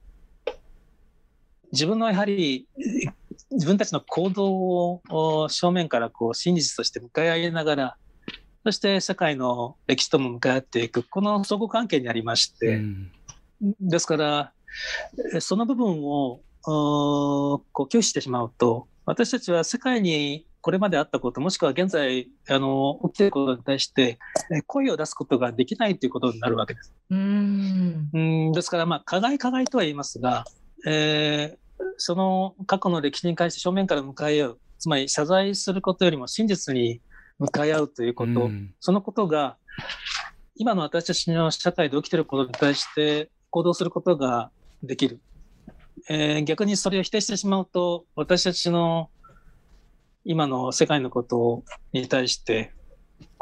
[1.70, 2.66] 自分のやはり
[3.50, 7.96] 自分たちの行動を正面からこう真実として向かい合いながら、
[8.64, 13.10] そして世界の歴史とも向かい合っていく、この相互関係にありまして、うん、
[13.80, 14.52] ですから、
[15.40, 24.18] その部分をこう拒否してしまうと、私たちは世界にこれまであったこと、もしくは現在あの起きていることに対して、
[24.66, 26.92] 声を出すことができないということになるわけです。
[27.10, 30.44] うんうんですから、まあ、加害加害とは言いますが、
[30.86, 37.00] えー、その過去の歴史に関して正面から向かい合う、つまり謝罪することよりも真実に
[37.38, 38.50] 向かい合うということ、
[38.80, 39.56] そのことが、
[40.56, 44.50] 今の私たちの社会で起きていることに対して行動することが
[44.82, 45.20] できる。
[46.08, 49.10] えー、逆にそれを否定してしまうと、私たちの
[50.30, 51.64] 今の世界のこと
[51.94, 52.74] に対して、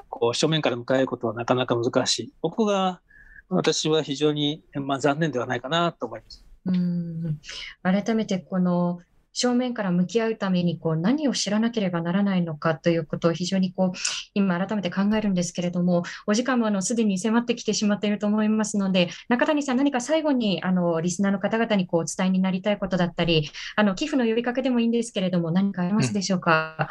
[0.08, 2.32] こう正面から迎えることはなかなか難しい。
[2.40, 3.00] ここが
[3.48, 6.46] 私は非常に、まあ、残念ではないかなと思います。
[6.64, 7.40] うん
[7.82, 9.00] 改めてこの
[9.38, 13.98] 正面から向き合うためにこう何を知らなければならないのかということを非常にこう
[14.32, 26.90] 今改めて考えるんですけれども、お時間もあのすでに迫ってきてしまっていると思いますので、中谷さん、何か最後にあのリスナーの方々にこうお伝えになりたいことだったり、あの寄付の呼びかけでもいいんですけれども、何かありますでしょうか？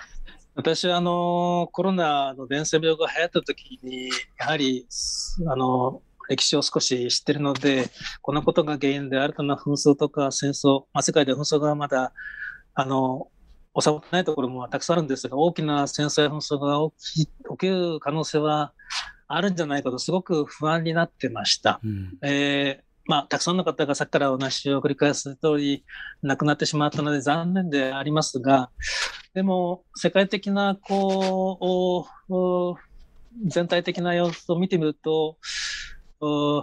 [0.55, 4.85] うん、私はあのコロナの伝染病が流行った時に、やはり
[5.47, 7.89] あの歴史を少し知ってるので、
[8.21, 12.13] このことが原因で新たな紛争とか戦争、まあ、世界で紛争がまだ、
[12.73, 13.29] あの、
[13.79, 18.73] 収まってないところもたくさんあるんですが、大きな戦争や紛争が起き起きる可能性は
[19.27, 21.79] あるんじゃないかと、すごく不安になってました。
[21.83, 25.85] うん、えーまあ、たくさんの方がさっきからお話を繰り返す通り、
[26.23, 28.71] 亡くなってしまったので残念でありますが、
[29.35, 35.37] でも、世界的な、こう、全体的な様子を見てみると、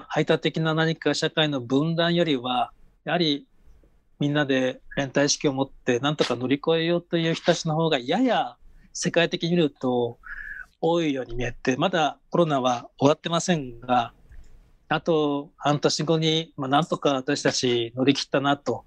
[0.08, 2.72] 排他的な何か社会の分断よりは、
[3.04, 3.46] やはり
[4.18, 8.56] みんなで連帯意識を持って何とか乗り越えようという人たちの方がやや
[8.92, 10.18] 世界的に見ると
[10.80, 14.12] 多いように見えて、まだコロナは終わってませんが、
[14.88, 18.84] あと半年後に、まあ、なんとか私たち乗り切ったなと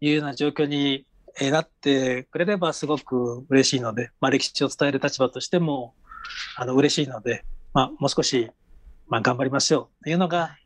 [0.00, 1.06] いうような状況に
[1.40, 5.94] なってくれればすごく嬉しいので、まあ、歴史を伝える立場としても
[6.56, 8.50] あの嬉しいので、まあ、もう少し
[9.10, 10.56] まあ、頑張りましょうというのが、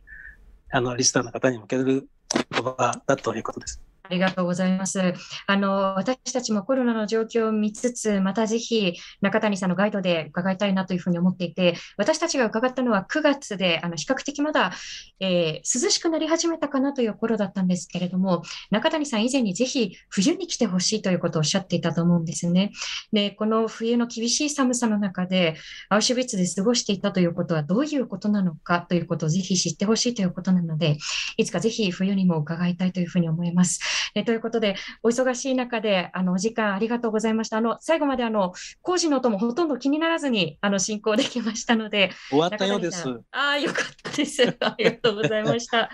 [0.71, 3.81] あの、リスターの方に向ける言葉だということです。
[4.15, 5.15] ありがとうございます。
[5.47, 14.73] あの、私たちもコロナの状況を見つつ、またぜひ中谷さんのガイドで伺いたいなというふうに思っていて、私たちが伺ったのは9月で、あの、比較的まだ、
[15.21, 22.71] えー涼しくなり始めたかなという頃だったんですけれども、中谷さん以前にぜひ冬に来てほしいということをおっしゃっていたと思うんですよね。
[23.13, 25.57] で、この冬の厳しい寒さの中で、
[25.89, 30.99] アウシュビッツで過ごしていたということはどういうことなのかということをぜひ知ってほしいということなので、
[31.37, 33.81] いつかぜひ冬にも伺いたいというふうに思います。
[34.15, 37.59] えということで、お忙しい中で、あの、お時間ありがとうございました。
[37.59, 38.53] あの、最後まであの、
[38.83, 44.43] 工事の音もほとんど気にならずに、あの、進行できましたので、終わったようですああ、よかったです。
[44.61, 45.91] ありがとうございました。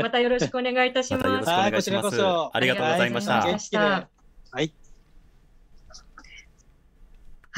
[0.00, 1.70] またよろしくお願いいたしまたよろしくおます。
[1.70, 3.52] 願いしまこちらこそありがとうございましたありがとうござい。
[3.52, 4.10] ました
[4.50, 4.85] はい。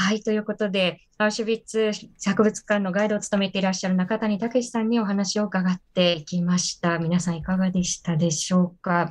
[0.01, 1.91] はい、ということで、アウシュビッツ
[2.25, 7.01] 博物館のガイドを務めていらっしゃる中谷武さんにお話を伺っていきました。
[7.01, 9.11] 皆さんいかがでしたでしょうか？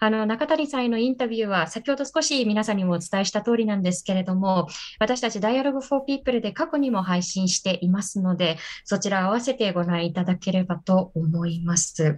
[0.00, 4.68] あの、中谷さんへのインタビューは、先ほど少し皆さんにもお伝えした通りなんですけれども、
[4.98, 12.16] 私たち Dialogue for People で過去にも配信していますので、そちらを合わせてご覧いただければと思います。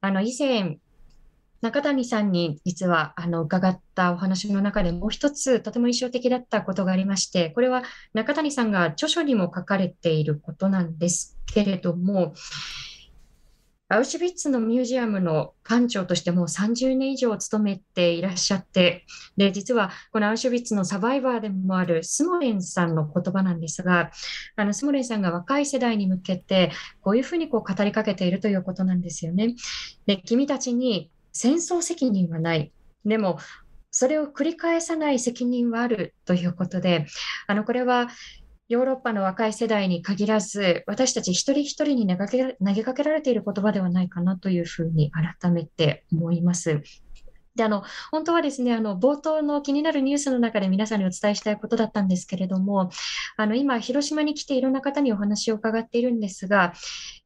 [0.00, 0.78] あの、以前、
[1.62, 7.84] 中谷さんに実はあの伺ったお話の中でもう一つとても印象的だったことがありまして、これは
[8.14, 12.34] 中谷さんが著書にも書かれていることなんですけれども、
[13.88, 19.04] アウシュビッツのミュージアムの館長としてもう30年以上勤めていらっしゃって、
[19.36, 24.10] で、実はこのアウシュビッツのサバイバーでもあるスモレンさんの言葉なんですが、
[24.56, 29.54] あのスモレンさんが若い世代に向けてこういうふうにこう語りかけているということなんですよね。
[30.06, 32.72] で、君たちに戦争責任はない。
[33.04, 33.38] でも、
[33.90, 37.06] それを繰り返さない責任はあるということで、
[37.46, 38.08] あの、これは
[38.68, 46.80] ヨーロッパの若い世代に限らず、私たち一人一人に投げかけられている言葉ではないかなというふうに改めて思います。
[47.54, 52.90] で、あの、本当はですね、あの、冒頭の気になるニュースの中で皆さんにお伝えしたいことだったんですけれども、
[53.36, 56.72] あの、今、広島に来ていろんな方にお話を伺っているんですが、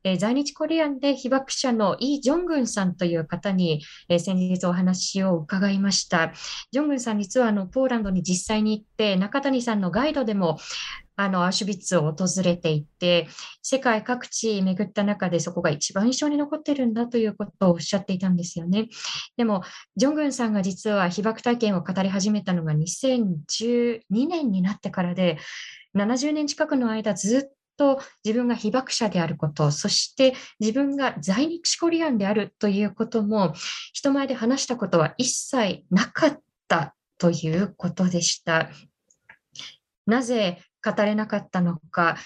[0.05, 6.33] えー在日コリアンで被爆者のイ・ジョングンさんという方に、えー先日お話を伺いました。
[6.73, 10.59] ジョングンさん、実はあの、ポーランドに実際に行って、中谷さんのガイドでも、
[11.17, 13.29] あの、アシュビッツを訪れていて、
[13.63, 18.89] 世界各地巡った中でそこが一番印象に残ってるんだということをおっしゃっていたんですよね。
[19.37, 19.63] でも、
[19.97, 25.39] ジョングンさんが実は被爆体験を語り始めたのが2012年になってからで、
[25.95, 33.55] 70年近くの間ずっと自分が被爆者であること、そして自分が在日コリアンであるということも、
[33.93, 38.71] 人前で話したことは一切なかったということでした。
[40.07, 40.63] なぜ
[40.95, 42.17] 語れなかったのか、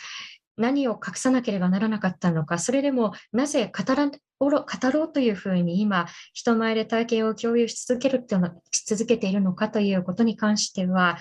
[0.56, 4.50] 何を隠さなければならなかったのか、それでもなぜ語ら語
[4.92, 11.18] ろうというふうに今、人前で体験を共有し続けるってのし続けているのかということに関しては、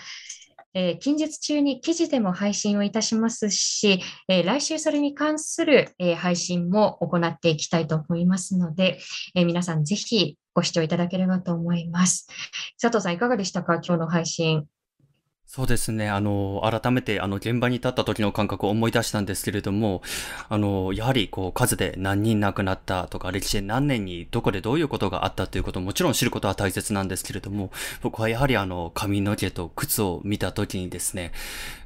[0.74, 9.00] えー近日中に記事でも配信をいたしますし、えー来週それに関する、えー配信も行っていきたいと思いますので、
[9.36, 12.28] え皆さんぜひご視聴いただければと思います。
[12.82, 13.76] 佐藤さん、いかがでしたか？
[13.76, 14.66] 今日の配信。
[15.52, 16.10] そうですね。
[16.10, 20.04] あの、改めて、あの、現場に立った時の感覚を思い出したんですけれども、
[20.48, 27.72] あの、やはり、こう、数で何人亡くなったとか、歴史で何年にどこでどういうことがあったということももちろん知ることは大切なんですけれども、
[28.04, 31.32] 僕はやはりあの、髪の毛と靴を見た時にですね、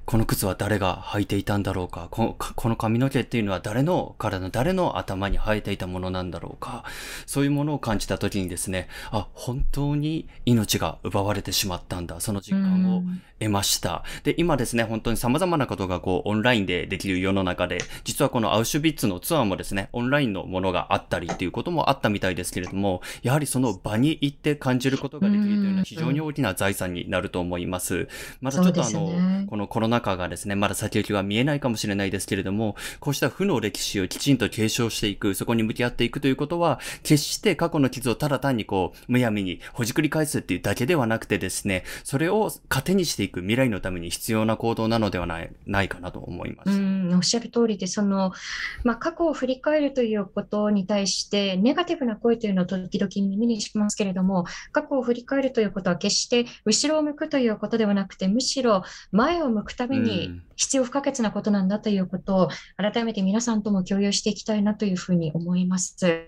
[0.06, 2.08] この靴は誰が履いていたんだろうか？
[2.12, 6.84] ここの髪の毛っていうのは誰の体の誰の頭に生えていたものなんだろうか？
[7.26, 12.20] そういうものを感じた時にですね、あ、本当に命が奪われてしまったんだ。
[12.20, 14.04] その実感をうん得ました。
[14.24, 28.08] で、今ですね、本当に様々なことがこう、オンラインでできる世の中で、実はこのアウシュビッツのツアーもですね、オンラインのものがあったりっていうこともあったみたいですけれども、やはりその場に行って感じることができるというのは非常に大きな財産になると思います。
[28.40, 46.72] まだちょっとあの、ねこのコロナ禍がですね、まだ先行きは見えないかもしれないですけれども、こうした負の歴史をきちんと継承していく、そこに向き合っていくということは、決して過去の傷をただ単にこう、むやみにほじくり返すっていうだけではなくてですね、それを糧にしていく未来のために必要な行動なのではないないかなと思います。
[46.72, 48.32] うん、おっしゃる通りで、その、
[48.84, 65.96] まあ、過去を振り返るということに対して、ネガティブな声というのを時々耳にしますけれども、過去を振り返るということは決して後ろを向くということではなくて、むしろ前を向くために必要不可欠なことなんだということを改めて皆さんとも共有していきたいなというふうに思います。
[65.98, 66.28] で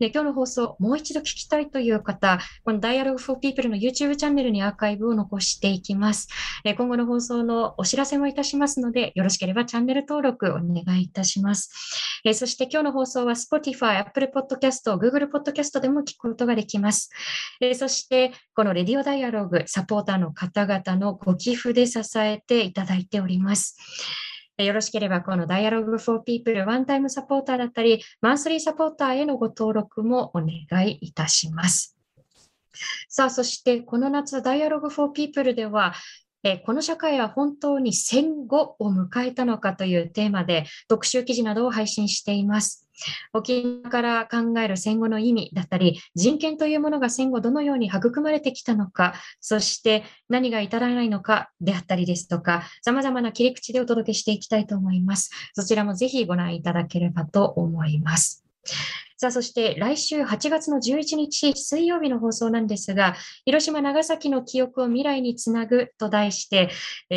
[0.00, 6.28] 今日の放送、もう一度聞きたいという方、この Dialogue for People の YouTube チャンネルにアーカイブを残していきます。
[6.64, 11.70] 今後の放送のお知らせもいたしますので、よろしければチャンネル登録お願いいたします。
[12.34, 17.10] そして今日の放送は Spotify、Apple Podcast、Google Podcast でも聞くことができます。
[17.74, 23.76] そして、このレディオダイアログ、サポーターの方々のご寄付で支えていたただいております。
[24.56, 31.96] よろしければ、この Dialogue for People ワンタイムサポーターだったり、マンスリーサポーターへのご登録もお願いいたします。
[33.08, 35.94] さあ、そしてこの夏、Dialogue for People では、
[36.44, 42.88] えこの社会は本当に戦後を迎えたのかというテーマで特集記事などを配信しています。
[43.32, 55.30] 沖縄から考える戦後の意味だったり、人権というものが戦後どのように育まれてきたのか、そして何が至らないのかであったりですとか、様々な切り口でお届けしていきたいと思います。
[55.54, 58.47] そちらもぜひご覧いただければと思います。
[59.20, 66.70] さあ、そして来週8月の11日水曜日の放送なんですが、広島、長崎の記憶を未来につなぐと題して、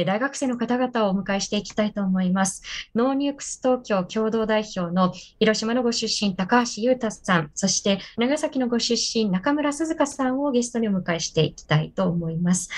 [0.08, 2.64] 大学生の方々をお迎えしていきたいと思います。
[2.96, 12.70] KNOW NUKES TOKYO 共同代表の広島のご出身、高橋悠太さん、そして長崎のご出身、中村涼香さんをゲストにお迎えしていきたいと思います。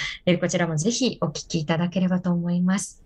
[0.42, 3.02] こちらもぜひお聞きいただければと思います。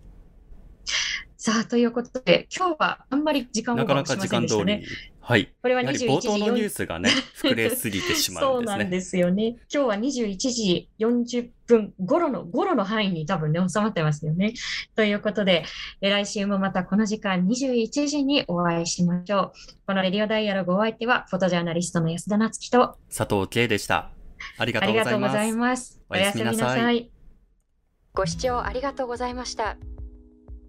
[1.40, 4.84] さあ、ということで、今日はあんまり時間を、ね、なかなか時間通り。
[5.20, 5.54] はい。
[5.62, 6.06] これは21時。
[6.08, 7.10] 冒頭のニュースがね、
[7.40, 8.72] 膨れすぎてしまうんですね。
[8.72, 9.56] そうなんですよね。
[9.72, 14.54] 今日は21時40分頃の、頃の範囲に多分ね、収まってますよね。
[14.96, 15.64] ということで、
[16.00, 19.52] 来週もまたこの時間21時にお会いしましょう。
[19.86, 24.10] このレディオダイヤルごお相手は、フォトジャーナリストの安田なつきと佐藤圭でした。
[24.58, 26.00] ありがとうございます。
[26.08, 27.12] おやすみなさい。
[28.12, 29.76] ご視聴ありがとうございました。